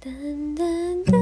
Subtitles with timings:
[0.00, 1.19] 噔噔噔。